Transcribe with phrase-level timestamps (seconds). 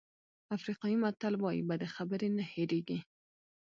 [0.57, 2.99] افریقایي متل وایي بدې خبرې نه هېرېږي.